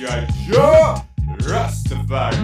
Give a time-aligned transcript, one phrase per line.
[0.00, 0.26] G.I.
[0.46, 0.94] Joe
[1.46, 2.38] Rastafari.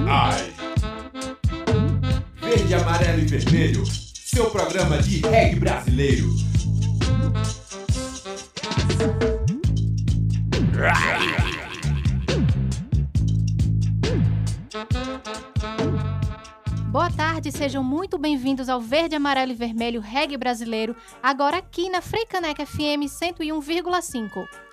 [2.34, 6.26] Verde, amarelo e vermelho, seu programa de reggae brasileiro.
[16.90, 22.02] Boa tarde, sejam muito bem-vindos ao Verde, Amarelo e Vermelho Reggae Brasileiro, agora aqui na
[22.02, 24.65] Freicaneca FM 101,5.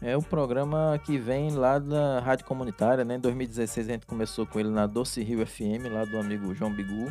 [0.00, 3.16] É o programa que vem lá da Rádio Comunitária, né?
[3.16, 6.70] Em 2016 a gente começou com ele na Doce Rio FM, lá do amigo João
[6.70, 7.10] Bigu.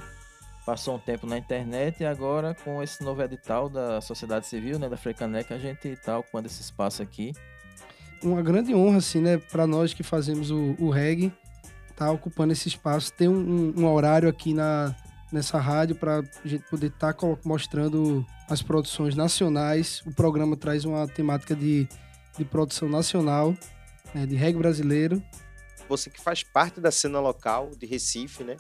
[0.66, 4.88] Passou um tempo na internet e agora com esse novo edital da sociedade civil, né,
[4.88, 7.34] da Freicaneca, a gente está ocupando esse espaço aqui.
[8.24, 11.32] Uma grande honra, assim, né, para nós que fazemos o, o reggae,
[11.96, 14.96] tá ocupando esse espaço, ter um, um, um horário aqui na,
[15.32, 20.02] nessa rádio para a gente poder estar tá mostrando as produções nacionais.
[20.06, 21.88] O programa traz uma temática de,
[22.38, 23.56] de produção nacional,
[24.14, 25.24] né, de reggae brasileiro.
[25.88, 28.58] Você que faz parte da cena local de Recife, né?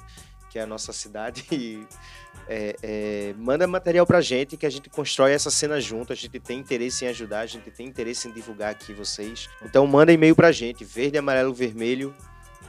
[0.50, 1.86] Que é a nossa cidade, e,
[2.48, 6.14] é, é, manda material pra gente que a gente constrói essa cena junto.
[6.14, 9.50] A gente tem interesse em ajudar, a gente tem interesse em divulgar aqui vocês.
[9.64, 12.14] Então manda e-mail pra gente, verde, amarelo, vermelho,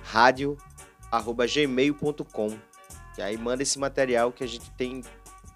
[0.04, 2.58] rádio@gmail.com.
[3.18, 5.04] E aí manda esse material que a gente tem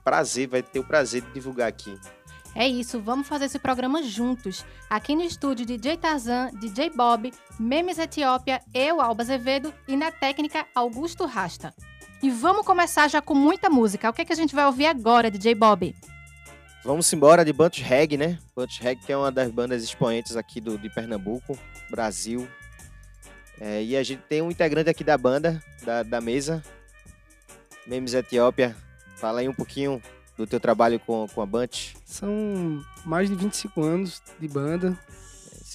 [0.05, 1.99] prazer, vai ter o prazer de divulgar aqui.
[2.55, 4.65] É isso, vamos fazer esse programa juntos.
[4.89, 10.67] Aqui no estúdio DJ Tarzan, DJ Bob, Memes Etiópia, eu, Alba Azevedo e na técnica
[10.75, 11.73] Augusto Rasta.
[12.23, 14.11] E vamos começar já com muita música.
[14.11, 15.95] O que, é que a gente vai ouvir agora, DJ Bob?
[16.85, 18.39] Vamos embora de Bunch Reg, né?
[18.55, 21.59] Bunch Reg que é uma das bandas expoentes aqui do, de Pernambuco,
[21.91, 22.49] Brasil,
[23.61, 26.65] é, e a gente tem um integrante aqui da banda, da, da mesa,
[27.87, 28.75] Memes Etiópia.
[29.17, 30.03] Fala aí um pouquinho
[30.41, 31.95] do teu trabalho com, com a Bunch.
[32.05, 34.99] São mais de 25 anos de banda.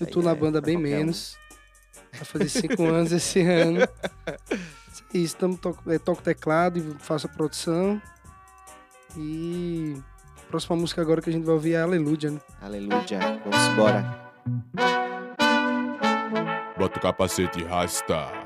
[0.02, 1.38] É, Eu tô na é banda bem menos.
[1.52, 2.18] Um.
[2.18, 3.82] Vai fazer 5 anos esse ano.
[3.84, 8.02] É isso, tamo, toco, é, toco teclado e faço a produção.
[9.16, 9.96] E
[10.38, 12.40] a próxima música agora que a gente vai ouvir é Aleluia, né?
[12.62, 14.25] Aleluia, vamos embora.
[16.78, 18.44] Bota o capacete e rasta.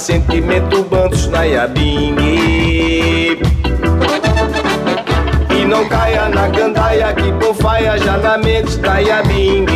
[0.00, 2.16] Sentimento, bandos na yabing.
[5.50, 9.66] E não caia na gandaia que confaia já na mente da yabing.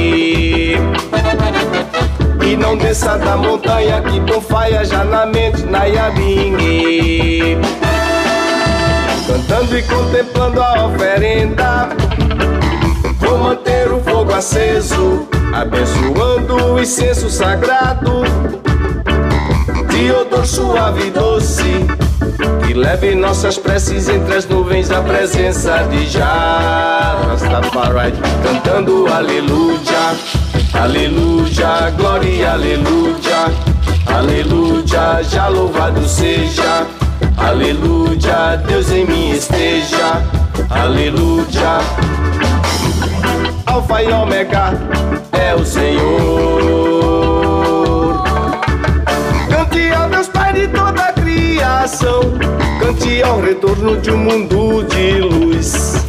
[2.42, 7.60] E não desça da montanha que confaia já na mente na yabing.
[9.26, 11.88] Cantando e contemplando a oferenda
[13.18, 18.22] Vou manter o fogo aceso, abençoando o incenso sagrado.
[19.94, 21.86] De odor suave e doce,
[22.66, 28.12] que leve nossas preces entre as nuvens à presença de Jah Rastafari,
[28.42, 30.16] cantando aleluia,
[30.72, 33.52] aleluia, glória, aleluia,
[34.06, 36.88] aleluia, já louvado seja,
[37.36, 40.20] aleluia, Deus em mim esteja,
[40.70, 41.78] aleluia.
[43.64, 44.72] Alfa e Ômega
[45.30, 46.63] é o Senhor.
[51.84, 52.20] Criação.
[52.80, 56.06] Cante ao retorno de um mundo de luz.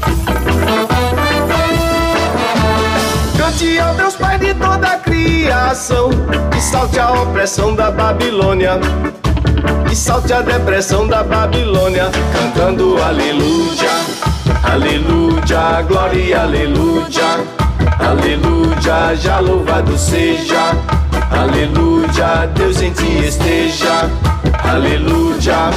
[3.37, 6.09] Cante ao Deus Pai de toda a criação.
[6.55, 8.79] E salte a opressão da Babilônia.
[9.91, 12.09] E salte a depressão da Babilônia.
[12.33, 13.91] Cantando aleluia,
[14.63, 17.65] aleluia, glória, aleluia.
[17.99, 21.04] Aleluia, já louvado seja.
[21.31, 24.09] Aleluia, Deus em ti esteja.
[24.63, 25.71] Aleluia.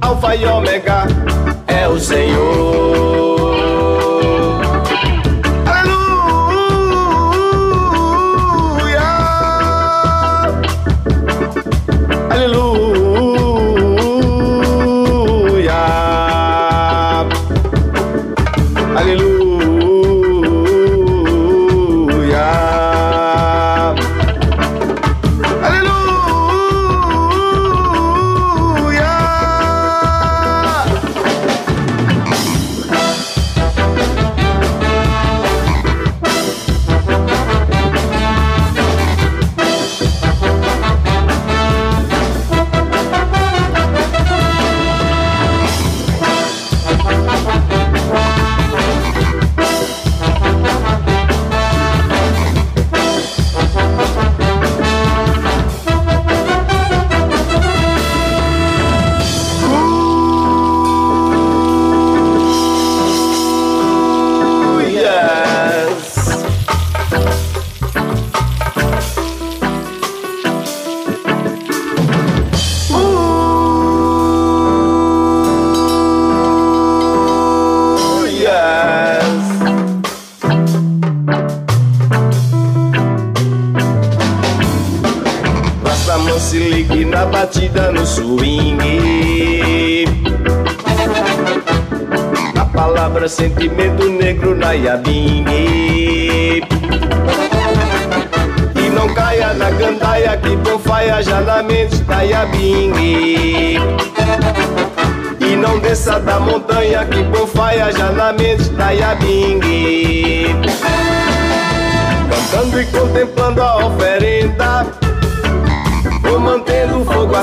[0.00, 1.06] Alfa e Ômega
[1.66, 3.30] é o Senhor.
[12.40, 12.89] sentimento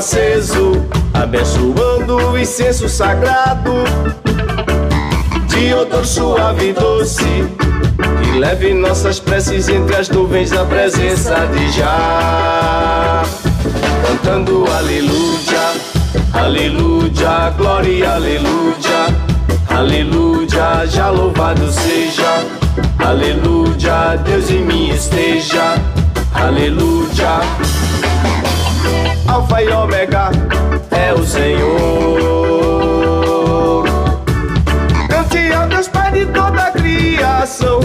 [0.08, 0.72] aceso,
[1.12, 3.70] abençoando o incenso sagrado.
[5.48, 7.44] De odor suave e doce
[8.22, 13.22] Que leve nossas preces entre as nuvens na presença de Já.
[14.06, 15.74] Cantando aleluia,
[16.32, 19.28] aleluia, glória, aleluia
[19.68, 22.46] Aleluia, já louvado seja.
[22.98, 25.74] Aleluia, Deus em mim esteja.
[26.32, 27.67] Aleluia
[29.38, 30.30] Alfa e Ômega
[30.90, 32.58] é o Senhor
[36.12, 37.78] de toda a criação.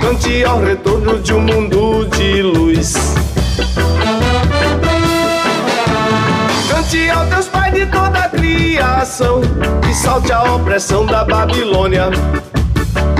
[0.00, 3.14] Cante ao retorno de um mundo de luz.
[6.68, 9.40] Cante ao Deus Pai de toda a criação.
[9.88, 12.10] E salte a opressão da Babilônia.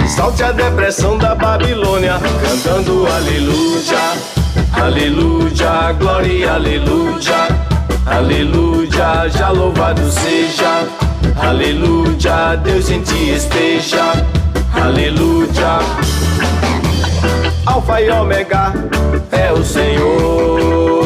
[0.08, 2.18] Salte a depressão da Babilônia.
[2.42, 4.00] Cantando aleluia,
[4.72, 7.67] aleluia, glória, aleluia.
[8.10, 10.86] Aleluia, já louvado seja.
[11.36, 14.24] Aleluia, Deus em ti esteja.
[14.72, 15.78] Aleluia.
[17.66, 18.72] Alfa e Ômega
[19.30, 20.97] é o Senhor.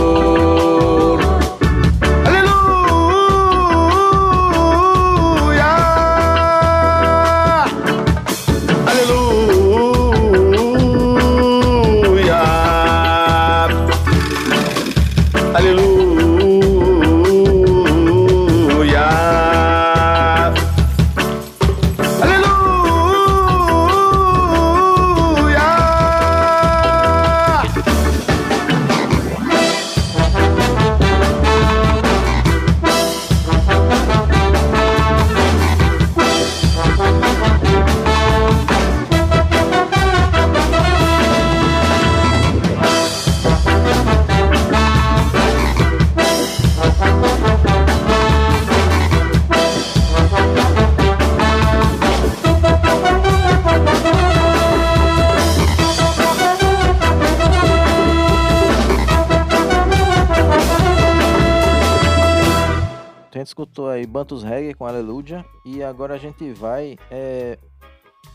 [64.09, 65.45] Bantus Reggae com Aleluia.
[65.65, 67.59] E agora a gente vai é,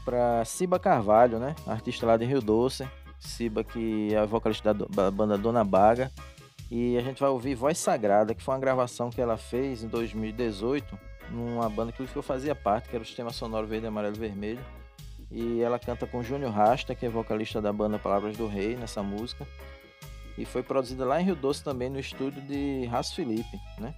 [0.04, 1.56] para Ciba Carvalho, né?
[1.66, 2.88] Artista lá de Rio Doce.
[3.20, 6.12] Ciba que é a vocalista da banda Dona Baga.
[6.70, 9.88] E a gente vai ouvir Voz Sagrada, que foi uma gravação que ela fez em
[9.88, 11.00] 2018,
[11.32, 14.60] numa banda que eu fazia parte, que era o Sistema Sonoro Verde, Amarelo e Vermelho.
[15.32, 19.02] E ela canta com Júnior Rasta, que é vocalista da banda Palavras do Rei, nessa
[19.02, 19.48] música.
[20.38, 23.94] E foi produzida lá em Rio Doce também, no estúdio de Raço Felipe, né?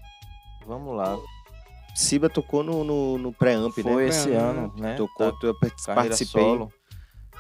[0.68, 1.18] Vamos lá.
[1.96, 3.84] Siba tocou no, no, no pré-amp, né?
[3.84, 4.94] Foi esse ano, né?
[4.96, 5.56] Tocou, Tá- eu
[5.96, 6.44] participei.
[6.44, 6.72] solo.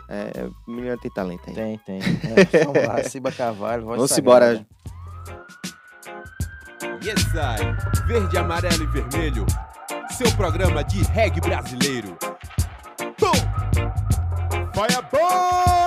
[0.09, 1.53] É, a menina tem talento aí.
[1.55, 1.99] Tem, tem.
[2.51, 4.65] É, vamos lá, Ciba Carvalho, Vamos embora.
[7.03, 8.07] Yes, I.
[8.07, 9.45] Verde, amarelo e vermelho.
[10.11, 12.17] Seu programa de reggae brasileiro.
[13.17, 13.31] Tom!
[14.73, 14.99] Fireball!
[15.13, 15.78] Segura teu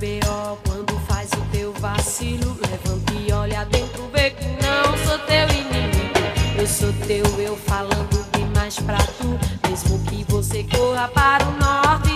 [0.00, 0.56] B.O.
[0.66, 2.56] quando faz o teu vacilo.
[2.70, 6.58] Levanta e olha dentro, vê que não sou teu inimigo.
[6.58, 9.38] Eu sou teu, eu falando demais pra tu.
[9.68, 12.09] Mesmo que você corra para o norte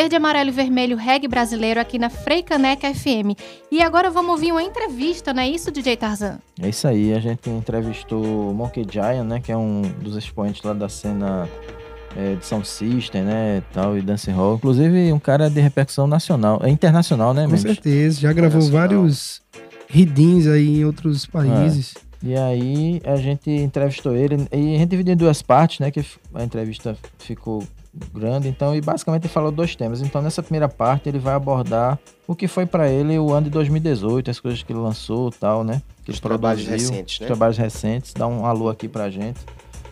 [0.00, 3.36] Verde, Amarelo e Vermelho Reggae Brasileiro aqui na Freicaneca FM.
[3.70, 6.38] E agora vamos ouvir uma entrevista, não é isso, DJ Tarzan?
[6.58, 9.40] É isso aí, a gente entrevistou o Monkey Giant, né?
[9.40, 11.46] Que é um dos expoentes lá da cena
[12.16, 13.62] é, de Sound System, né?
[13.74, 14.54] Tal, e Dance Hall.
[14.54, 17.74] Inclusive, um cara de repercussão nacional, é internacional, né, Com membros?
[17.74, 19.42] certeza, já gravou vários
[19.86, 21.92] ridins aí em outros países.
[22.22, 25.90] E aí a gente entrevistou ele e a gente dividiu em duas partes, né?
[25.90, 26.02] Que
[26.34, 27.62] a entrevista ficou
[28.12, 30.00] grande, então, e basicamente ele falou dois temas.
[30.00, 33.50] Então, nessa primeira parte, ele vai abordar o que foi para ele o ano de
[33.50, 35.82] 2018, as coisas que ele lançou tal, né?
[36.04, 37.26] Que Os ele trabalhos produziu, recentes, os né?
[37.26, 38.14] trabalhos recentes.
[38.14, 39.40] Dá um alô aqui pra gente.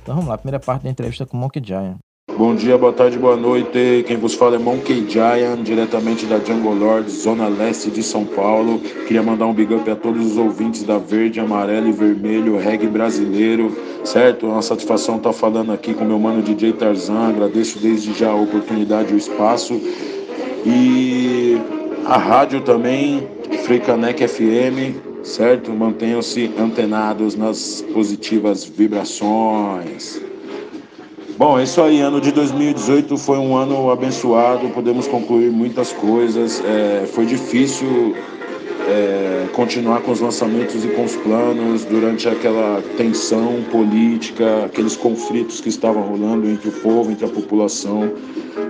[0.03, 1.97] Então, vamos lá, primeira parte da entrevista com o Monkey Giant.
[2.39, 4.05] Bom dia, boa tarde, boa noite.
[4.07, 8.79] Quem vos fala é Monkey Giant, diretamente da Jungle Lord, Zona Leste de São Paulo.
[9.09, 12.87] Queria mandar um big up a todos os ouvintes da Verde, Amarelo e Vermelho, reggae
[12.87, 14.47] brasileiro, certo?
[14.47, 17.31] É uma satisfação estar falando aqui com meu mano DJ Tarzan.
[17.31, 19.75] Agradeço desde já a oportunidade e o espaço.
[20.65, 21.59] E
[22.05, 23.27] a rádio também,
[23.65, 25.73] Freicanec FM, certo?
[25.73, 30.29] Mantenham-se antenados nas positivas vibrações.
[31.39, 32.01] Bom, é isso aí.
[32.01, 34.69] Ano de 2018 foi um ano abençoado.
[34.71, 36.61] Podemos concluir muitas coisas.
[36.65, 38.17] É, foi difícil
[38.89, 45.61] é, continuar com os lançamentos e com os planos durante aquela tensão política, aqueles conflitos
[45.61, 48.11] que estavam rolando entre o povo, entre a população.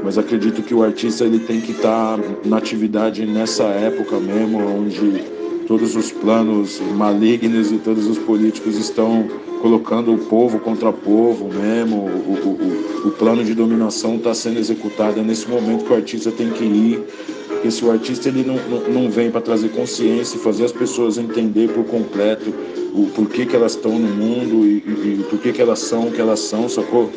[0.04, 5.37] Mas acredito que o artista ele tem que estar na atividade nessa época mesmo, onde
[5.68, 9.28] todos os planos malignos e todos os políticos estão
[9.60, 11.96] colocando o povo contra povo mesmo.
[11.96, 15.20] O, o, o, plano de dominação está sendo executado.
[15.20, 17.02] É nesse momento que o artista tem que ir.
[17.48, 20.72] Porque se o artista ele não, não, não vem para trazer consciência e fazer as
[20.72, 22.54] pessoas entender por completo
[22.94, 26.08] o porquê que elas estão no mundo e, e, e por que, que elas são
[26.08, 27.10] o que elas são, sacou?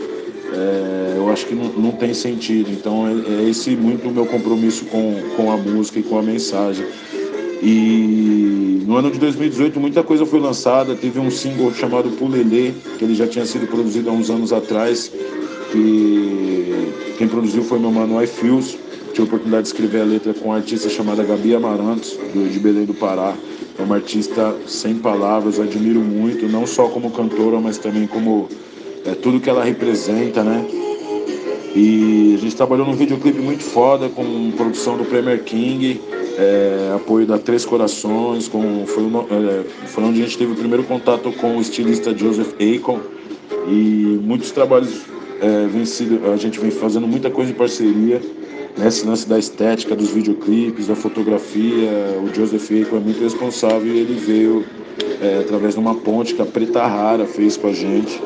[0.54, 2.70] É, eu acho que não, não tem sentido.
[2.70, 6.22] Então é, é esse muito o meu compromisso com, com a música e com a
[6.22, 6.86] mensagem.
[7.62, 10.96] E no ano de 2018 muita coisa foi lançada.
[10.96, 15.12] Teve um single chamado Pulelê, que ele já tinha sido produzido há uns anos atrás.
[15.72, 18.78] Que quem produziu foi meu mano iFeels.
[19.14, 22.58] Tive a oportunidade de escrever a letra com uma artista chamada Gabi Amarantos, do, de
[22.60, 23.36] Belém do Pará.
[23.78, 28.48] É uma artista sem palavras, admiro muito, não só como cantora, mas também como
[29.06, 30.66] é, tudo que ela representa, né?
[31.76, 36.02] E a gente trabalhou num videoclipe muito foda, com produção do Premier King,
[36.42, 40.56] é, apoio da Três Corações, com, foi, no- é, foi onde a gente teve o
[40.56, 43.00] primeiro contato com o estilista Joseph Akon.
[43.68, 45.02] E muitos trabalhos
[45.40, 48.20] é, vem sido, a gente vem fazendo muita coisa em parceria.
[48.78, 51.90] Nesse lance da estética, dos videoclipes, da fotografia,
[52.24, 54.64] o Joseph Akon é muito responsável e ele veio
[55.22, 58.20] é, através de uma ponte que a Preta Rara fez com a gente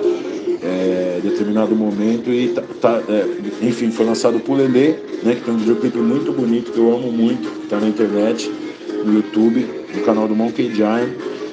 [0.64, 3.26] é, determinado momento e tá, tá, é,
[3.68, 7.12] enfim foi lançado por Lelê, né, que tem um videoclipe muito bonito que eu amo
[7.12, 8.50] muito, que tá na internet,
[9.06, 11.10] no YouTube, no canal do Monkey Giant.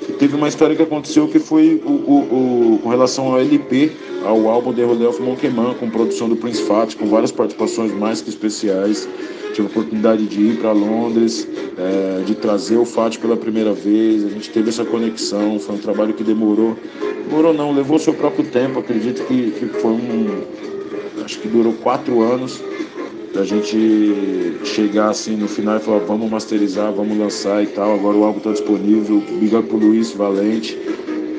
[0.08, 3.92] E teve uma história que aconteceu que foi o, o- o- com relação ao LP,
[4.24, 8.20] ao álbum The of Monkey Man, com produção do Prince Fat, com várias participações mais
[8.20, 9.08] que especiais.
[9.52, 14.24] Tive a oportunidade de ir para Londres, é, de trazer o Fat pela primeira vez.
[14.24, 15.58] A gente teve essa conexão.
[15.58, 16.76] Foi um trabalho que demorou.
[17.28, 18.78] Demorou não, levou seu próprio tempo.
[18.78, 20.44] Acredito que, que foi um.
[21.24, 22.62] Acho que durou quatro anos
[23.32, 27.94] da gente chegar assim no final e falar vamos masterizar, vamos lançar e tal.
[27.94, 29.22] Agora o álbum está disponível.
[29.58, 30.76] Up pro Luiz Valente,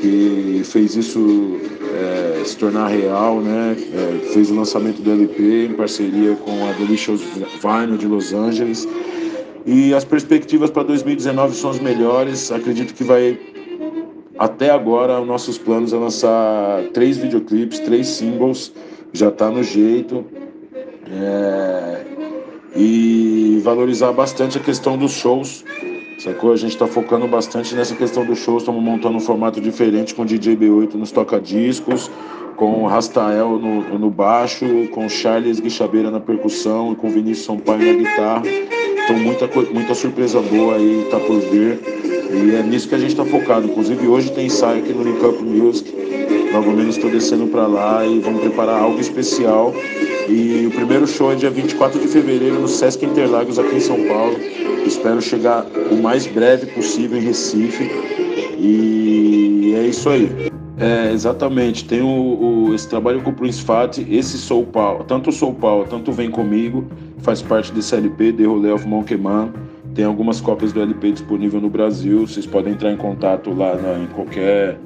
[0.01, 1.59] que fez isso
[1.93, 3.75] é, se tornar real, né?
[3.93, 7.21] É, fez o lançamento do LP em parceria com a Delicious
[7.61, 8.87] Vinyl de Los Angeles.
[9.65, 12.51] E as perspectivas para 2019 são as melhores.
[12.51, 13.39] Acredito que vai
[14.37, 18.73] até agora, os nossos planos é lançar três videoclipes, três singles,
[19.13, 20.25] já está no jeito.
[21.09, 22.01] É,
[22.75, 25.63] e valorizar bastante a questão dos shows.
[26.17, 26.53] Sacou?
[26.53, 28.63] A gente está focando bastante nessa questão dos shows.
[28.63, 32.09] Estamos montando um formato diferente com DJ B8 nos toca-discos,
[32.55, 37.93] com Rastael no, no baixo, com Charles Guixabeira na percussão e com Vinícius Sampaio na
[37.93, 38.43] guitarra.
[39.03, 41.79] Então, muita, muita surpresa boa aí tá por vir.
[42.33, 43.67] E é nisso que a gente está focado.
[43.67, 45.93] Inclusive, hoje tem ensaio aqui no Link Up Music.
[46.53, 49.73] Logo menos estou descendo para lá e vamos preparar algo especial.
[50.29, 54.05] E o primeiro show é dia 24 de fevereiro no Sesc Interlagos, aqui em São
[54.07, 54.35] Paulo.
[54.85, 57.89] Espero chegar o mais breve possível em Recife.
[58.57, 60.51] E é isso aí.
[60.77, 61.85] É, exatamente.
[61.85, 62.07] Tem o,
[62.69, 66.29] o- esse trabalho com o Prince Fat, esse Soul Power, tanto Soul Power, tanto Vem
[66.31, 66.85] Comigo,
[67.19, 69.51] faz parte desse LP, The Rolê of Monkey Man.
[69.93, 72.25] Tem algumas cópias do LP disponível no Brasil.
[72.25, 74.79] Vocês podem entrar em contato lá em qualquer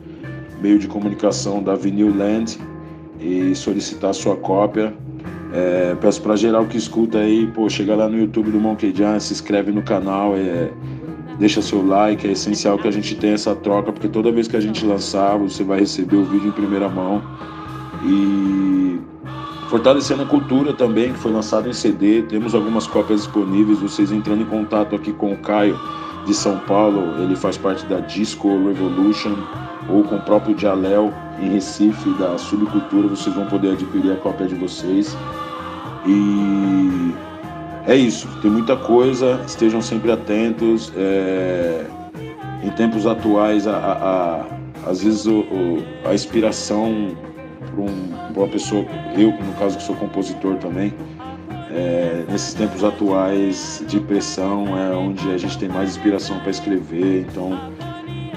[0.61, 2.57] meio de comunicação da Vinyl Land
[3.21, 4.93] e solicitar sua cópia.
[5.53, 9.19] É, peço para geral que escuta aí, pô, chega lá no YouTube do Monkey Giant,
[9.19, 10.69] se inscreve no canal, é,
[11.39, 14.57] deixa seu like, é essencial que a gente tenha essa troca, porque toda vez que
[14.57, 17.21] a gente lançar, você vai receber o vídeo em primeira mão.
[18.03, 18.99] E
[19.69, 24.41] fortalecendo a cultura também, que foi lançado em CD, temos algumas cópias disponíveis, vocês entrando
[24.41, 25.79] em contato aqui com o Caio
[26.27, 29.35] de São Paulo, ele faz parte da Disco Revolution,
[29.89, 34.45] ou com o próprio Jalel em Recife, da Subcultura, vocês vão poder adquirir a cópia
[34.45, 35.17] de vocês.
[36.05, 37.13] E
[37.87, 40.91] é isso, tem muita coisa, estejam sempre atentos.
[40.95, 41.85] É,
[42.63, 47.15] em tempos atuais, a, a, a às vezes o, o, a inspiração
[47.59, 48.85] para um, uma pessoa,
[49.15, 50.93] eu no caso que sou compositor também,
[51.71, 57.25] é, nesses tempos atuais de pressão é onde a gente tem mais inspiração para escrever.
[57.29, 57.57] Então,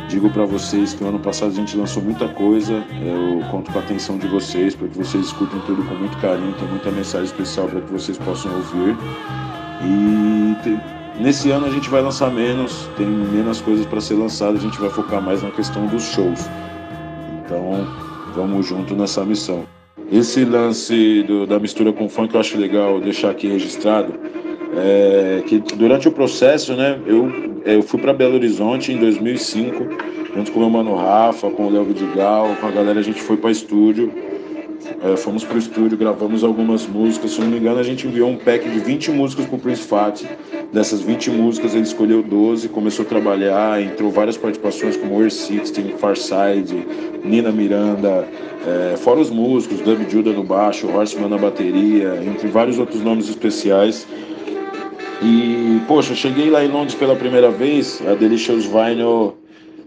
[0.09, 2.85] digo para vocês que no ano passado a gente lançou muita coisa.
[3.03, 6.53] Eu conto com a atenção de vocês para que vocês escutem tudo com muito carinho.
[6.55, 8.97] Tem muita mensagem especial para que vocês possam ouvir.
[9.83, 14.61] E nesse ano a gente vai lançar menos, tem menos coisas para ser lançadas.
[14.61, 16.49] A gente vai focar mais na questão dos shows.
[17.45, 17.87] Então,
[18.35, 19.65] vamos junto nessa missão.
[20.13, 24.13] Esse lance do, da mistura com funk eu acho legal deixar aqui registrado.
[24.77, 27.31] É, que durante o processo, né, eu,
[27.65, 29.87] é, eu fui para Belo Horizonte em 2005,
[30.35, 33.23] junto com o meu mano Rafa, com o Léo Vidigal, com a galera, a gente
[33.23, 34.13] foi para estúdio.
[35.03, 37.33] É, fomos pro estúdio, gravamos algumas músicas.
[37.33, 40.23] Se não me engano, a gente enviou um pack de 20 músicas pro Prince Fat.
[40.73, 45.99] Dessas 20 músicas, ele escolheu 12, começou a trabalhar, entrou várias participações como Air 16,
[45.99, 46.87] Farside,
[47.25, 48.27] Nina Miranda,
[48.67, 53.29] é, fora os músicos, Dub Judah no baixo, Horseman na bateria, entre vários outros nomes
[53.29, 54.07] especiais.
[55.23, 59.35] E, poxa, cheguei lá em Londres pela primeira vez, a Delicious Vinyl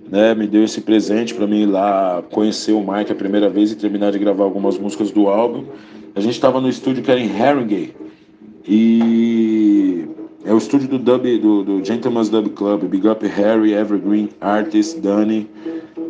[0.10, 3.72] né, me deu esse presente para mim ir lá conhecer o Mike a primeira vez
[3.72, 5.66] e terminar de gravar algumas músicas do álbum.
[6.16, 7.96] A gente estava no estúdio que era em Haringey
[8.68, 10.08] e
[10.46, 15.00] é o estúdio do dub do, do Gentleman's Dub Club, Big Up Harry, Evergreen, Artist,
[15.00, 15.50] Danny.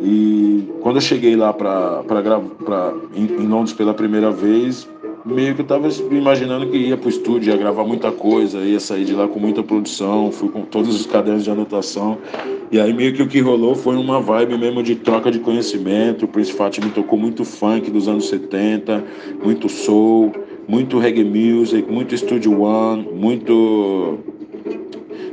[0.02, 4.88] E quando eu cheguei lá para gravar em, em Londres pela primeira vez,
[5.24, 9.04] meio que eu tava imaginando que ia pro estúdio, ia gravar muita coisa, ia sair
[9.04, 12.18] de lá com muita produção, fui com todos os cadernos de anotação.
[12.70, 16.26] E aí meio que o que rolou foi uma vibe mesmo de troca de conhecimento.
[16.26, 19.02] O Prince Fat me tocou muito funk dos anos 70,
[19.42, 20.32] muito soul,
[20.68, 24.18] muito reggae music, muito Studio One, muito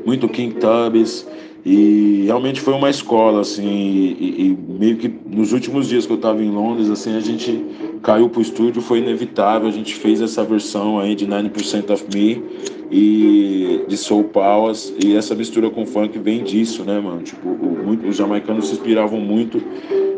[0.05, 1.27] muito King Tubbies.
[1.63, 6.15] E realmente foi uma escola, assim, e, e, meio que nos últimos dias que eu
[6.15, 7.63] estava em Londres, assim, a gente
[8.01, 12.43] caiu pro estúdio, foi inevitável, a gente fez essa versão aí de 90% of Me
[12.89, 17.21] e de Soul Powers, e essa mistura com funk vem disso, né, mano?
[17.21, 19.61] Tipo, o, muito, os jamaicanos se inspiravam muito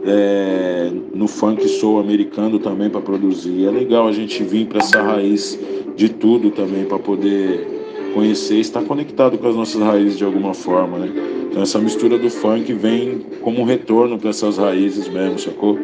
[0.06, 3.66] é, no funk soul americano também para produzir.
[3.66, 5.60] É legal a gente vir para essa raiz
[5.96, 7.68] de tudo também para poder
[8.14, 11.33] conhecer, estar conectado com as nossas raízes de alguma forma, né?
[11.54, 15.78] Então essa mistura do funk vem como um retorno para essas raízes mesmo, sacou?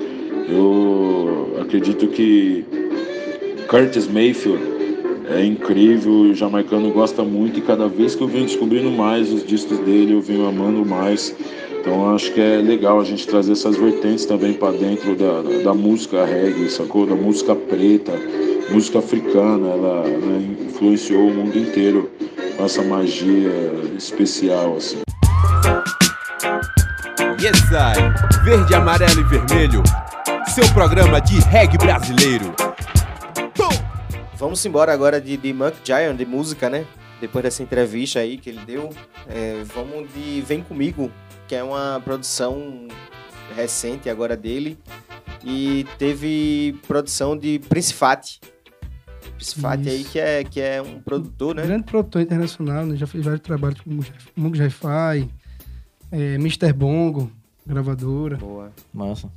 [0.50, 2.66] Eu acredito que
[3.70, 4.64] Curtis Mayfield
[5.30, 9.46] é incrível, o jamaicano gosta muito e cada vez que eu venho descobrindo mais os
[9.46, 11.36] discos dele, eu venho amando mais.
[11.80, 15.74] Então acho que é legal a gente trazer essas vertentes também para dentro da, da,
[15.76, 17.06] música reggae, sacou?
[17.06, 18.14] Da música preta,
[18.72, 22.10] música africana, ela, ela influenciou o mundo inteiro
[22.58, 23.52] com essa magia
[23.96, 24.98] especial, assim.
[27.42, 28.44] Yes, I.
[28.44, 29.84] Verde, amarelo e vermelho.
[30.48, 32.54] Seu programa de reggae brasileiro.
[34.36, 36.86] Vamos embora agora de, de Monk Giant, de música, né?
[37.20, 38.90] Depois dessa entrevista aí que ele deu,
[39.28, 41.12] é, vamos de Vem Comigo,
[41.48, 42.88] que é uma produção
[43.56, 44.78] recente agora dele.
[45.44, 48.40] E teve produção de Prince Fat,
[49.62, 51.64] Fat aí, que é, que é um produtor, né?
[51.64, 52.96] Grande produtor internacional, né?
[52.96, 53.90] Já fez vários trabalhos com
[54.36, 55.30] Mungo Hi-Fi,
[56.12, 56.74] é, Mr.
[56.74, 57.32] Bongo,
[57.66, 58.38] gravadora.
[58.38, 58.72] Boa.
[58.94, 59.30] Massa.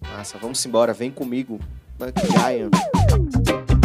[0.00, 1.58] Massa, vamos embora, vem comigo.
[1.98, 3.75] Giant.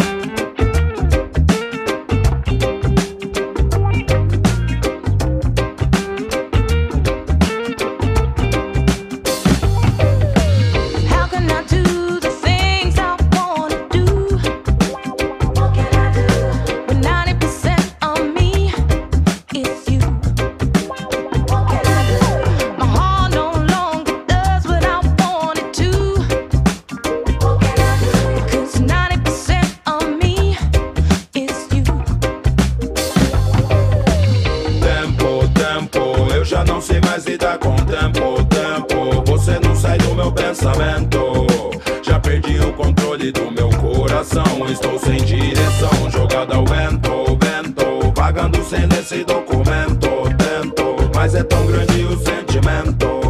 [49.02, 53.20] esse documento, tento, mas é tão grande o sentimento.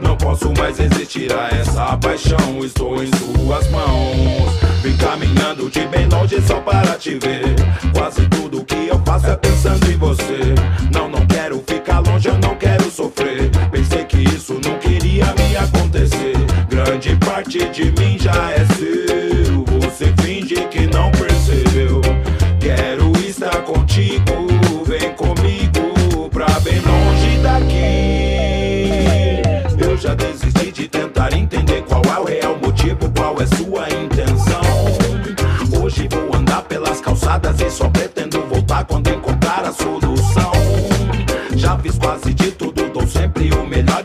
[0.00, 4.54] Não posso mais resistir a essa paixão, estou em suas mãos.
[4.82, 7.56] Vim caminhando de bem longe só para te ver.
[7.92, 10.54] Quase tudo que eu faço é pensando em você.
[10.94, 13.50] Não, não quero ficar longe, eu não quero sofrer.
[13.72, 16.36] Pensei que isso não queria me acontecer.
[16.68, 19.64] Grande parte de mim já é seu.
[19.80, 20.79] Você finge que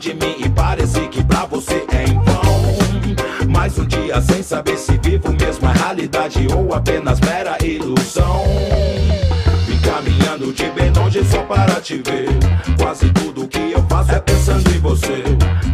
[0.06, 3.50] de mim e parece que pra você é em vão.
[3.50, 8.44] Mais um dia sem saber se vivo mesmo a realidade ou apenas mera ilusão.
[9.68, 12.30] Vim caminhando de bem longe só para te ver.
[12.78, 15.24] Quase tudo que eu faço é pensando em você.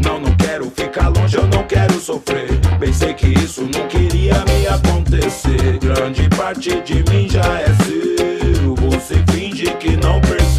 [0.01, 2.47] Não, não quero ficar longe, eu não quero sofrer.
[2.79, 5.77] Pensei que isso não queria me acontecer.
[5.81, 8.75] Grande parte de mim já é seu.
[8.75, 10.50] Você finge que não percebeu.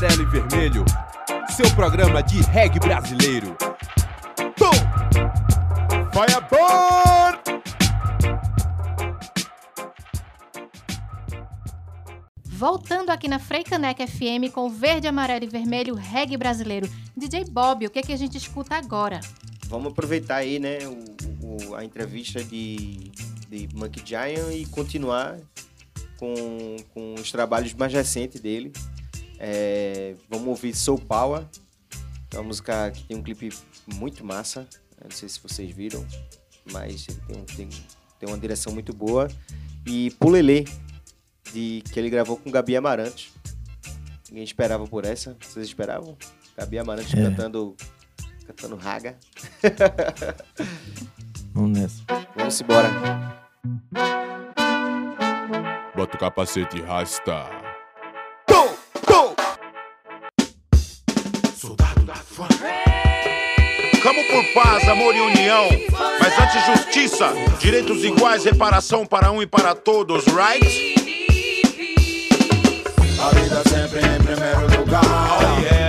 [0.00, 0.84] Amarelo e vermelho.
[1.50, 3.54] Seu programa de reggae brasileiro.
[4.56, 4.70] Pum!
[6.12, 7.38] Fireball!
[12.44, 16.88] Voltando aqui na Freicaneca FM com o verde, amarelo e vermelho reggae brasileiro.
[17.16, 19.20] DJ Bob, o que, é que a gente escuta agora?
[19.66, 23.10] Vamos aproveitar aí, né, o, o- a entrevista de,
[23.48, 25.38] de Monkey Giant e continuar
[26.18, 28.72] com, com os trabalhos mais recentes dele.
[29.40, 31.46] É, vamos ouvir Soul Power,
[32.28, 33.48] que é uma música que tem um clipe
[33.94, 34.68] muito massa.
[35.00, 36.06] Eu não sei se vocês viram,
[36.70, 37.68] mas ele tem, um- tem,
[38.18, 39.28] tem uma direção muito boa.
[39.86, 40.64] E Pulelê,
[41.54, 43.32] de, que ele gravou com Gabi Amarantes.
[44.28, 45.36] Ninguém esperava por essa.
[45.40, 46.16] Vocês esperavam?
[46.56, 47.22] Gabi Amarantes É.
[47.22, 47.74] cantando,
[48.46, 49.16] cantando raga.
[51.54, 52.02] Vamos nessa.
[52.36, 52.90] Vamos embora.
[55.96, 57.69] Bota o capacete e rasta.
[64.10, 65.68] Camo por paz, amor e união.
[66.18, 70.96] Mas antes justiça, direitos iguais, reparação para um e para todos, right?
[73.20, 75.04] A vida sempre em primeiro lugar.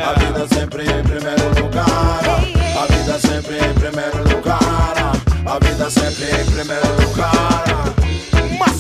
[0.06, 2.22] A vida sempre em primeiro lugar.
[2.78, 5.14] A vida sempre em primeiro lugar.
[5.48, 7.91] A vida sempre em primeiro lugar.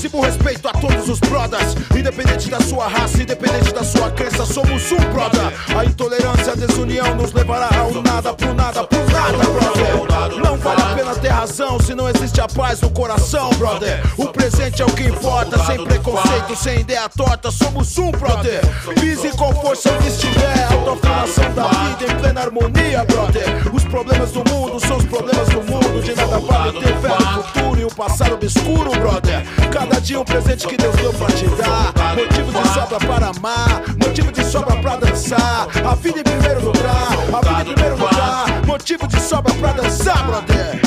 [0.01, 4.91] Máximo respeito a todos os brothers, independente da sua raça, independente da sua crença, somos
[4.91, 5.53] um brother.
[5.77, 10.41] A intolerância, a desunião nos levará ao nada, pro nada, pro nada, brother.
[10.43, 14.01] Não vale a pena ter razão se não existe a paz no coração, brother.
[14.17, 18.59] O presente é o que importa, sem preconceito, sem ideia torta, somos um, brother.
[18.99, 23.45] Pise com força onde estiver, autoafirmação da vida em plena harmonia, brother.
[23.71, 27.43] Os problemas do mundo são os problemas do mundo, de nada vale ter fé no
[27.43, 29.45] futuro e o passado obscuro, brother.
[29.71, 31.93] Cada dia um presente que Deus deu pra te dar.
[32.15, 35.67] Motivo de sobra para amar, motivo de sobra pra dançar.
[35.85, 38.65] A vida em primeiro lugar, a vida em primeiro lugar.
[38.65, 40.81] Motivo de sobra pra dançar, brother.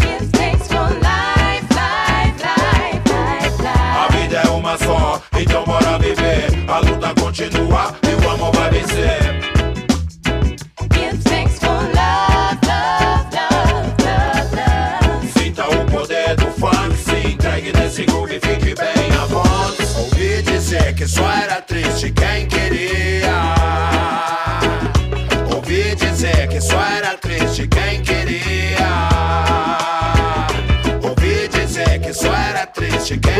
[0.00, 6.64] Give thanks for life, life, life, life, A vida é uma só, então bora viver.
[6.68, 8.01] A luta continua.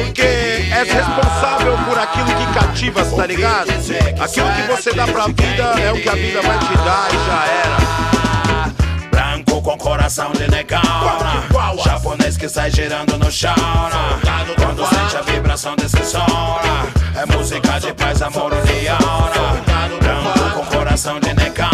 [0.05, 3.71] Porque és responsável por aquilo que cativas, tá ligado?
[4.21, 7.17] Aquilo que você dá pra vida é o que a vida vai te dar e
[7.27, 7.77] já era.
[9.11, 10.81] Branco com coração de negão?
[11.85, 13.55] Japonês que sai girando no chão?
[14.57, 16.27] Quando sente a vibração desse som?
[17.15, 18.99] É música de paz, amor, união?
[20.01, 21.71] Branco com coração de negão?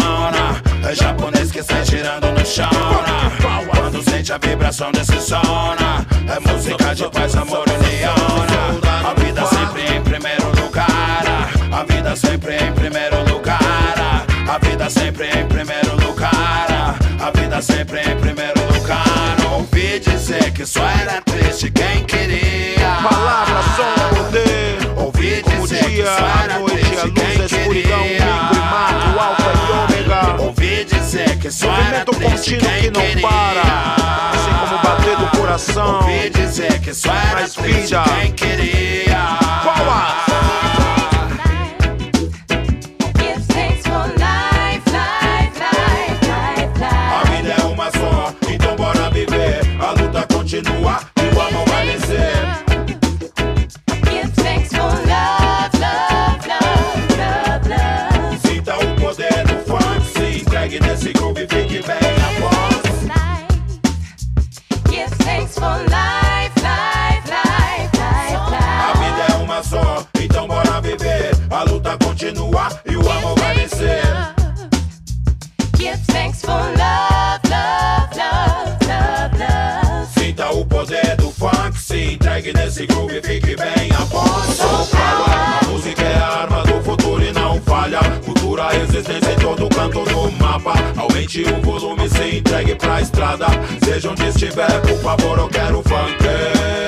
[0.89, 3.69] É japonês que sai girando no chão né?
[3.69, 6.35] Quando sente a vibração desse som né?
[6.35, 8.15] É música de paz, amor, união
[8.49, 8.79] né?
[9.07, 11.23] A vida sempre em primeiro lugar?
[11.71, 13.08] A vida sempre em primeiro
[31.51, 33.61] Movimento contínuo que não queria para.
[34.35, 35.95] Assim como bater do coração.
[35.95, 38.03] Ouvi dizer que só era triste vida.
[38.21, 40.28] quem queria Qual
[84.97, 87.99] a música é a arma do futuro e não falha.
[88.25, 90.73] Cultura, resistência em todo canto do mapa.
[90.97, 93.47] Aumente o volume, se entregue pra estrada.
[93.83, 95.81] Seja onde estiver, por favor, eu quero.
[95.83, 96.78] Funk.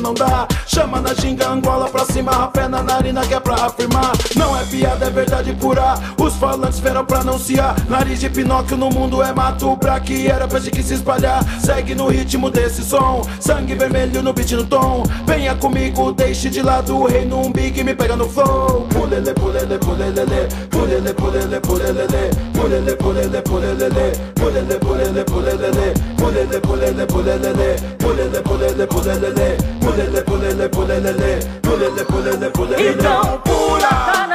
[0.00, 0.46] Não dá.
[0.66, 4.12] Chama na ginga, angola pra cima, rapé na narina que é pra afirmar.
[4.36, 5.94] Não é piada, é verdade pura.
[6.80, 7.76] Vieram pra anunciar.
[7.88, 11.42] Nariz de Pinóquio no mundo é mato pra que era peixe que se espalhar.
[11.60, 15.02] Segue no ritmo desse som, sangue vermelho no beat no tom.
[15.26, 18.86] Venha comigo, deixe de lado o rei no umbigo e me pega no flow.
[18.90, 27.76] Pulele, pulele, pulelele, pulele, pulele, pulelele, pulele, pulele, pulelele, pulele, pulele, pulelele, pulele, pulele, pulelele,
[27.98, 32.90] pulele, pulele, pulelele, pulele, pulele, pulelele, pulele, pulele, pulelele.
[32.90, 34.33] Então pula,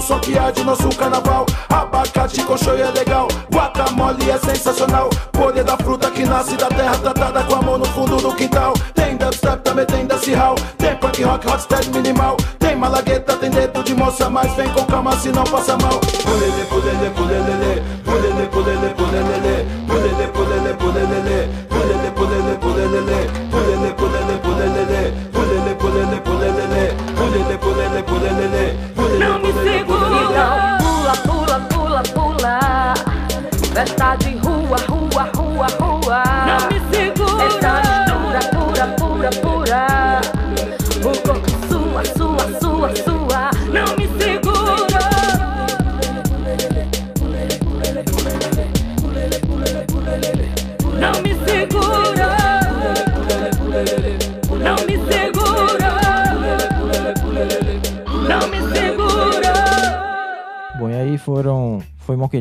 [0.00, 1.46] som que há de nosso carnaval.
[1.68, 3.28] Abacate com shoyu é legal.
[3.52, 5.10] Guacamole é sensacional.
[5.32, 8.72] Poder da fruta que nasce da terra Tratada com amor no fundo do quintal.
[8.94, 12.36] Tem dubstep, também tem dancehall Tem punk rock, hotstep minimal.
[12.58, 15.99] Tem malagueta, tem dedo de moça Mas vem com calma se não passa mal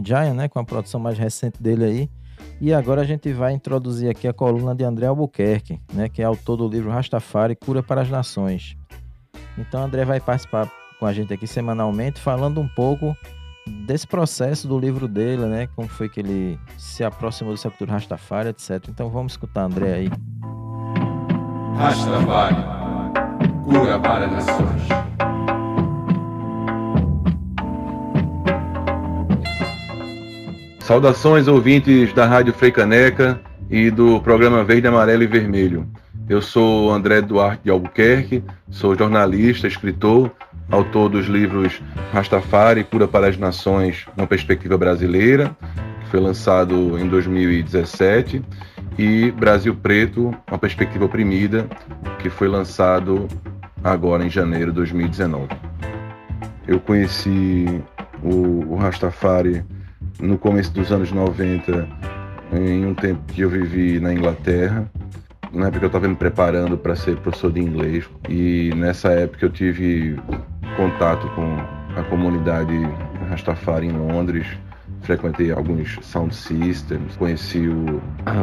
[0.06, 0.48] Giant, né?
[0.48, 2.10] Com a produção mais recente dele aí.
[2.62, 6.10] E agora a gente vai introduzir aqui a coluna de André Albuquerque, né?
[6.10, 8.76] Que é autor do livro Rastafari Cura para as Nações.
[9.58, 10.70] Então André vai participar
[11.00, 13.16] com a gente aqui semanalmente, falando um pouco
[13.86, 15.68] desse processo do livro dele, né?
[15.76, 18.88] Como foi que ele se aproximou dessa cultura Rastafari, etc.
[18.90, 20.10] Então vamos escutar André aí.
[21.78, 22.58] Rastafari,
[23.64, 25.29] cura para nações.
[30.90, 35.88] Saudações ouvintes da Rádio Freicaneca e do programa Verde, Amarelo e Vermelho.
[36.28, 40.32] Eu sou André Duarte de Albuquerque, sou jornalista, escritor,
[40.72, 41.80] autor dos livros
[42.12, 45.56] Rastafari, Cura para as Nações, uma perspectiva brasileira,
[46.02, 48.42] que foi lançado em 2017,
[48.98, 51.68] e Brasil Preto, uma perspectiva oprimida,
[52.18, 53.28] que foi lançado
[53.84, 55.50] agora em janeiro de 2019.
[56.68, 57.80] Eu conheci
[58.24, 59.64] o, o Rastafari
[60.20, 61.88] no começo dos anos 90,
[62.54, 64.90] em um tempo que eu vivi na Inglaterra.
[65.52, 69.50] Na época eu estava me preparando para ser professor de inglês e nessa época eu
[69.50, 70.20] tive
[70.76, 71.58] contato com
[72.00, 72.74] a comunidade
[73.30, 74.46] Rastafari em Londres.
[75.02, 78.02] Frequentei alguns sound systems, conheci o,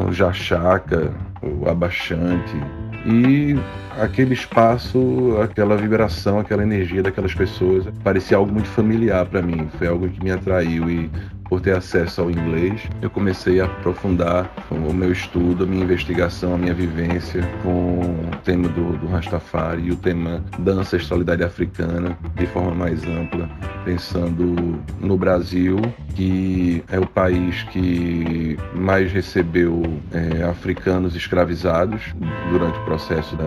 [0.08, 1.12] o Jachaca,
[1.42, 2.56] o Abaixante
[3.04, 3.54] e
[4.00, 9.68] aquele espaço, aquela vibração, aquela energia daquelas pessoas parecia algo muito familiar para mim.
[9.78, 11.10] Foi algo que me atraiu e
[11.48, 16.54] por ter acesso ao inglês, eu comecei a aprofundar o meu estudo, a minha investigação,
[16.54, 22.16] a minha vivência com o tema do, do Rastafari e o tema da ancestralidade africana
[22.34, 23.48] de forma mais ampla,
[23.84, 25.80] pensando no Brasil,
[26.14, 29.82] que é o país que mais recebeu
[30.12, 32.14] é, africanos escravizados
[32.50, 33.46] durante o processo da,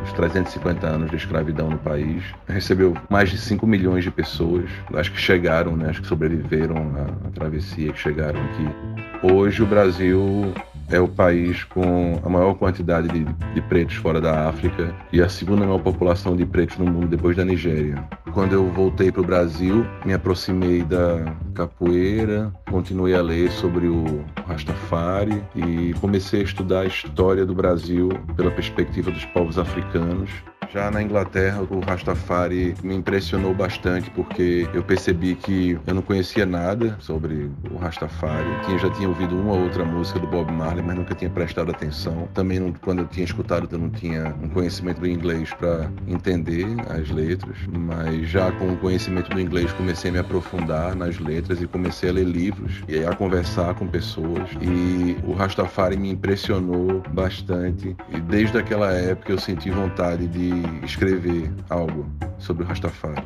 [0.00, 2.22] dos 350 anos de escravidão no país.
[2.46, 7.37] Recebeu mais de 5 milhões de pessoas, acho que chegaram, né, acho que sobreviveram à
[7.38, 9.32] travessia, que chegaram aqui.
[9.32, 10.52] Hoje o Brasil
[10.90, 15.28] é o país com a maior quantidade de, de, pretos fora da África e a
[15.28, 18.02] segunda maior população de pretos no mundo depois da Nigéria.
[18.32, 24.24] Quando eu voltei para o Brasil, me aproximei da capoeira, continuei a ler sobre o
[24.46, 30.30] Rastafari e comecei a estudar a história do Brasil pela perspectiva dos povos africanos.
[30.72, 36.44] Já na Inglaterra, o Rastafari me impressionou bastante porque eu percebi que eu não conhecia
[36.44, 38.46] nada sobre o Rastafari.
[38.66, 41.70] Tinha, já tinha ouvido uma ou outra música do Bob Marley, mas nunca tinha prestado
[41.70, 42.28] atenção.
[42.34, 46.66] Também, não, quando eu tinha escutado, eu não tinha um conhecimento do inglês para entender
[46.90, 47.56] as letras.
[47.72, 52.10] Mas já com o conhecimento do inglês, comecei a me aprofundar nas letras e comecei
[52.10, 54.50] a ler livros e a conversar com pessoas.
[54.60, 57.96] E o Rastafari me impressionou bastante.
[58.12, 62.06] E desde aquela época eu senti vontade de escrever algo
[62.38, 63.22] sobre o Rastafari.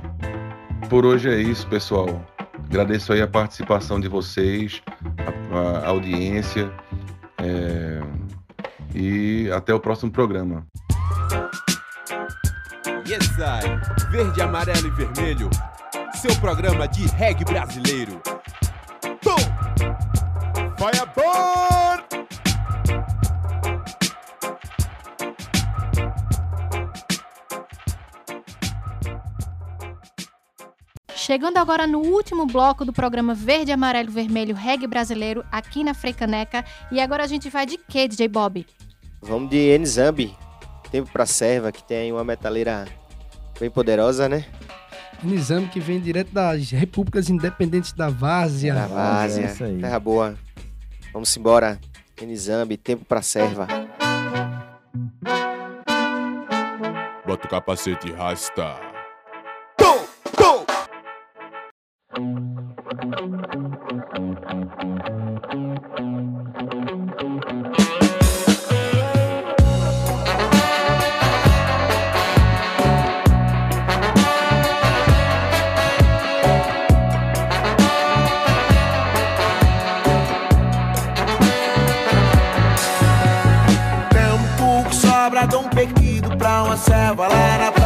[0.88, 2.24] Por hoje é isso, pessoal.
[2.66, 4.82] Agradeço aí a participação de vocês,
[5.52, 6.72] a, a audiência
[7.38, 8.00] é,
[8.94, 10.66] e até o próximo programa.
[13.06, 14.10] Yes, I.
[14.10, 15.50] Verde, amarelo e vermelho.
[16.14, 18.20] Seu programa de reggae brasileiro.
[19.20, 19.36] Tom!
[20.78, 21.71] Fireball!
[31.24, 35.94] Chegando agora no último bloco do programa Verde, Amarelo e Vermelho Reggae Brasileiro, aqui na
[35.94, 36.64] Frecaneca.
[36.90, 38.66] E agora a gente vai de quê, DJ Bob?
[39.20, 40.36] Vamos de Nzambi,
[40.90, 42.88] Tempo pra Serva, que tem uma metaleira
[43.60, 44.44] bem poderosa, né?
[45.22, 48.74] Nizam que vem direto das repúblicas independentes da Várzea.
[48.74, 49.78] Da Várzea, é isso aí.
[49.78, 50.34] terra boa.
[51.12, 51.78] Vamos embora.
[52.20, 53.68] Enizambi, Tempo pra Serva.
[57.24, 58.91] Bota o capacete e rasta.
[62.14, 62.28] Tempo
[84.86, 87.81] que sobra, dou um perdido pra uma serva lá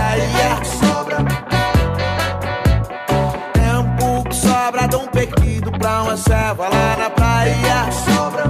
[6.66, 7.92] serva lá na praia.
[7.92, 8.44] Sobra.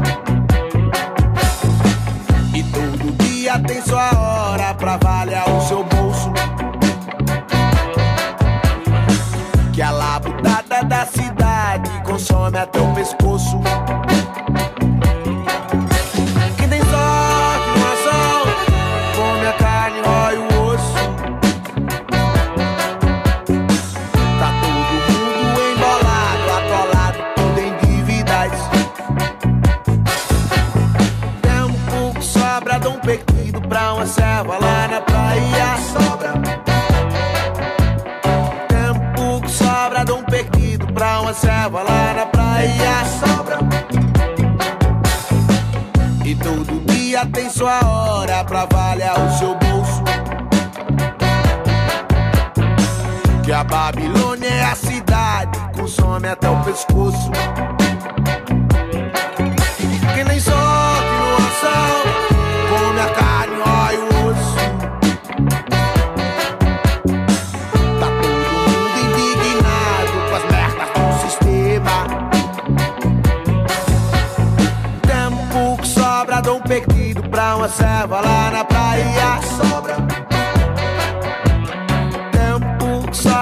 [2.55, 6.33] E todo dia tem sua hora pra avaliar o seu bolso.
[9.73, 13.26] Que a labutada da cidade consome até o pescoço.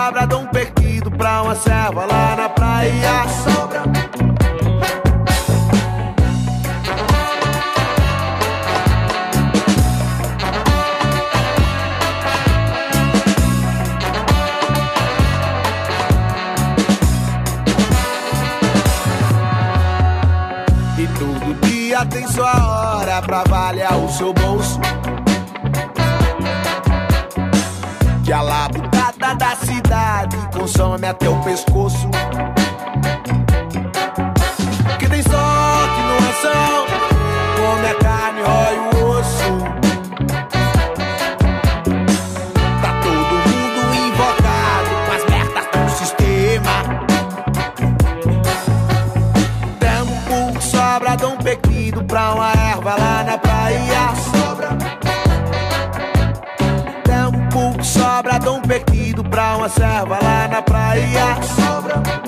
[0.04, 3.26] Sobra, dou um perdido pra uma serva lá na praia.
[3.42, 3.82] Sobra.
[20.98, 24.78] E todo dia tem sua hora pra avaliar o seu bolso.
[28.22, 28.40] Que a
[30.64, 32.08] consome até o pescoço.
[34.98, 36.86] Que tem sorte no ação,
[37.58, 39.52] come a carne, rói o osso.
[42.80, 46.74] Tá todo mundo invocado com as merdas do sistema.
[49.78, 54.33] Tempo sobra, dou um perdido pra uma erva lá na praia.
[59.64, 61.42] Perdido pra uma serva lá na praia.
[61.42, 62.23] Sobra.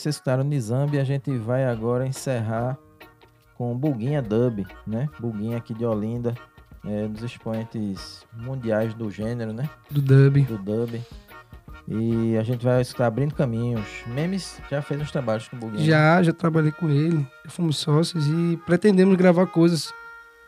[0.00, 2.78] Vocês escutaram Nizambi e a gente vai agora encerrar
[3.54, 5.08] com Buguinha Dub, né?
[5.20, 6.34] Buguinha aqui de Olinda,
[6.84, 9.68] é, dos expoentes mundiais do gênero, né?
[9.90, 10.42] Do dub.
[10.46, 11.00] Do dub.
[11.86, 13.86] E a gente vai escutar Abrindo Caminhos.
[14.06, 15.84] Memes já fez uns trabalhos com o Buguinha.
[15.84, 19.92] Já, já trabalhei com ele, fomos sócios e pretendemos gravar coisas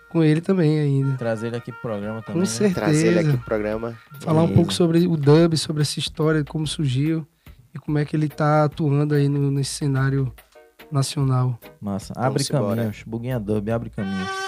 [0.08, 1.16] com ele também ainda.
[1.16, 2.34] Trazer ele aqui pro programa também.
[2.34, 2.46] Com né?
[2.46, 2.80] certeza.
[2.80, 3.94] Trazer ele aqui pro programa.
[4.20, 7.26] Falar um E- pouco sobre o dub, sobre essa história, como surgiu
[7.74, 10.32] e como é que ele tá atuando aí no, nesse cenário
[10.90, 11.58] nacional.
[11.80, 12.12] Massa.
[12.16, 12.76] Abre embora.
[12.76, 13.02] caminhos.
[13.06, 14.41] Buguinha Dub, abre caminhos.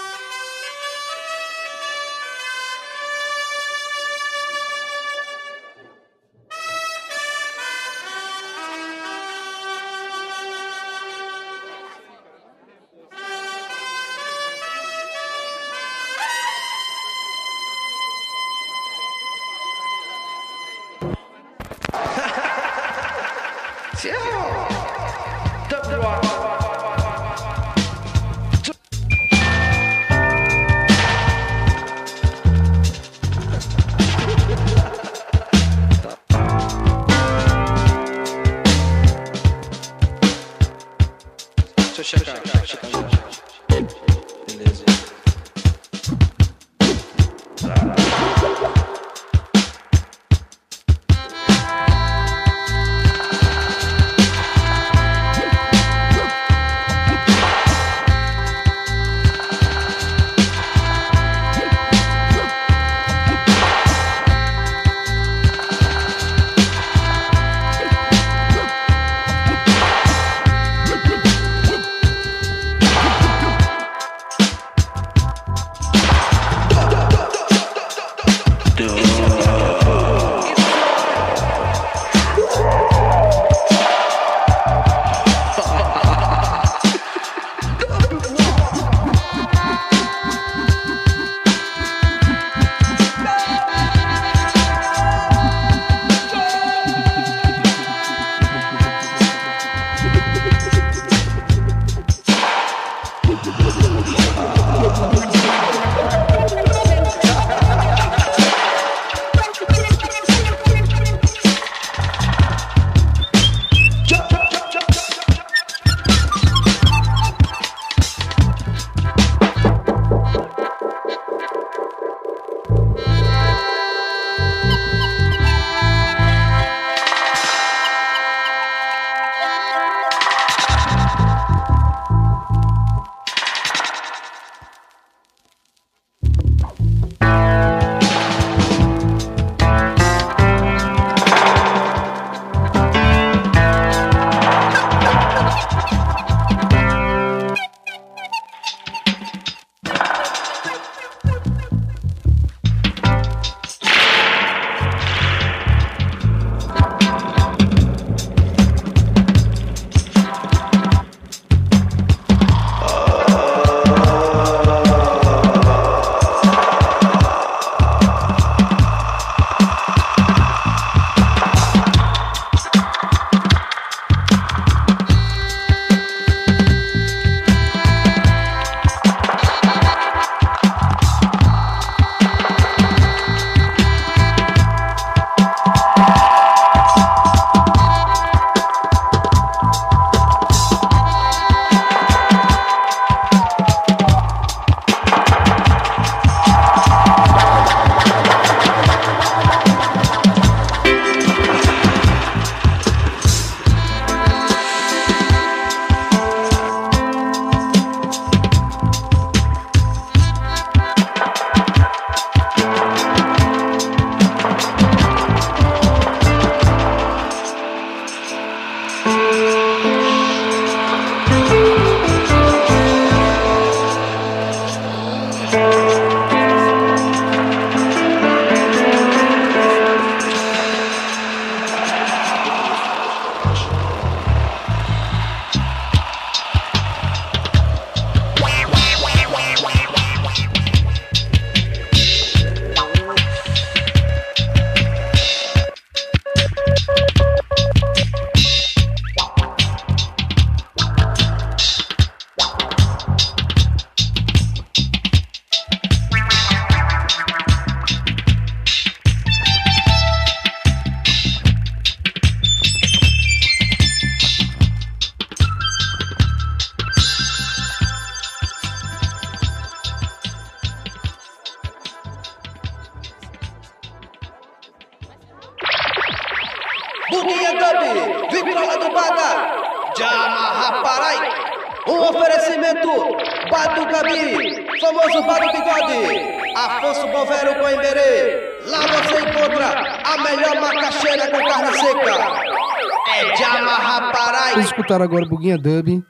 [294.95, 296.03] Escutaram agora o Buguinha Dub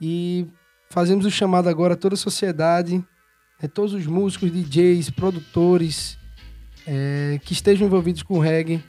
[0.00, 0.46] e
[0.90, 3.04] fazemos o chamado agora a toda a sociedade,
[3.60, 6.18] é, todos os músicos, DJs, produtores
[6.86, 8.82] é, que estejam envolvidos com reggae,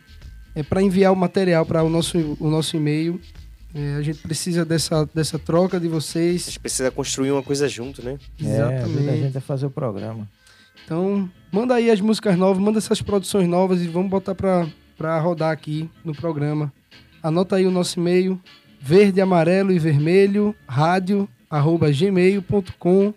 [0.55, 3.19] é, para enviar o material para o nosso, o nosso e-mail.
[3.75, 6.45] É, a gente precisa dessa, dessa troca de A vocês.
[6.45, 8.17] gente precisa construir uma coisa junto, né?
[8.39, 9.21] É, ajuda a Exatamente.
[9.23, 10.29] gente a fazer o programa.
[10.85, 15.51] Então, manda aí as músicas novas, manda essas produções novas e vamos botar pra rodar
[15.51, 16.71] aqui no programa.
[17.21, 18.39] Anota aí o nosso e-mail,
[18.85, 23.13] verde, amarelo e vermelho, rádio, arroba gmail.com.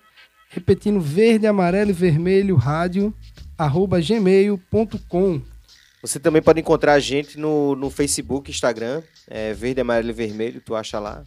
[0.49, 3.12] Repetindo, verde, amarelo e vermelho, rádio,
[3.59, 5.43] arroba gmail.com.
[6.01, 10.62] Você também pode encontrar a gente no, no Facebook, Instagram, é Verde, Amarelo e Vermelho,
[10.64, 11.25] tu acha lá.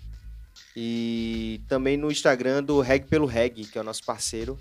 [0.73, 4.57] E também no Instagram do Reg pelo Reg, que é o nosso parceiro.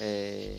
[0.00, 0.56] É,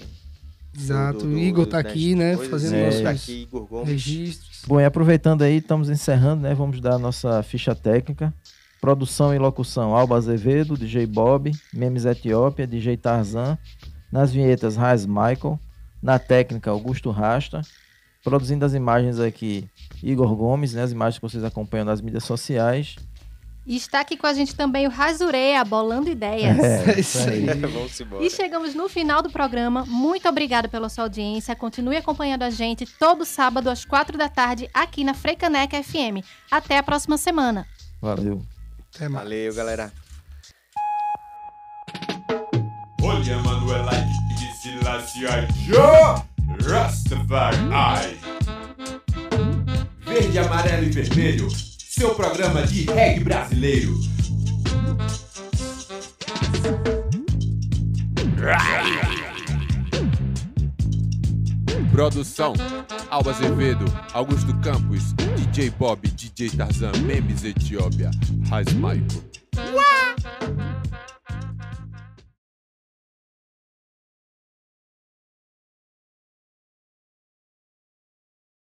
[0.77, 2.35] Exato, do- o do- Igor tá aqui, né?
[2.35, 3.89] coisas, Fazendo é, nossos tá aqui, Igor Gomes.
[3.89, 4.61] registros.
[4.67, 6.53] Bom, e aproveitando aí, estamos encerrando, né?
[6.53, 8.33] Vamos dar a nossa ficha técnica.
[8.81, 13.57] Produção e locução, Alba Azevedo, DJ Bob, Memes Etiópia, DJ Tarzan.
[14.11, 15.59] Nas vinhetas, Raiz Michael.
[16.01, 17.61] Na técnica, Augusto Rasta.
[18.23, 19.67] Produzindo as imagens aqui,
[20.03, 20.81] Igor Gomes, né?
[20.83, 22.95] As imagens que vocês acompanham nas mídias sociais.
[23.65, 26.57] E está aqui com a gente também o Razureia, bolando ideias.
[26.59, 27.45] É, isso aí.
[27.67, 28.23] Vamos embora.
[28.23, 29.83] E chegamos no final do programa.
[29.85, 31.55] Muito obrigada pela sua audiência.
[31.55, 36.23] Continue acompanhando a gente todo sábado às quatro da tarde aqui na Freicaneca FM.
[36.51, 37.67] Até a próxima semana.
[37.99, 38.41] Valeu.
[38.99, 39.91] Valeu, galera.
[43.01, 43.23] Olha,
[45.67, 48.19] Jô Rastafari.
[50.05, 51.47] Verde, amarelo e vermelho,
[51.97, 53.97] seu programa de reggae brasileiro.
[61.93, 62.53] Produção:
[63.09, 68.11] Alba Azevedo, Augusto Campos, DJ Bob, DJ Tarzan, Memes Etiópia,
[68.49, 69.23] Raiz Michael.